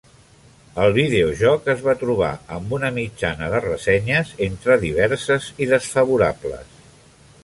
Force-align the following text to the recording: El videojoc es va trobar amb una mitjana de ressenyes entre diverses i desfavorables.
El 0.83 0.93
videojoc 0.93 1.67
es 1.73 1.83
va 1.87 1.93
trobar 2.03 2.31
amb 2.57 2.73
una 2.79 2.91
mitjana 2.95 3.51
de 3.55 3.61
ressenyes 3.67 4.31
entre 4.49 4.79
diverses 4.87 5.51
i 5.67 5.71
desfavorables. 5.75 6.73